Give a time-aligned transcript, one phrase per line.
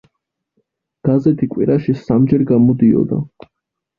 [1.09, 3.21] გაზეთი კვირაში სამჯერ გამოდიოდა.